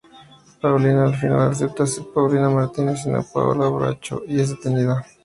[0.61, 5.05] Paulina al final acepta ser Paulina Martínez y no Paola Bracho y es detenida.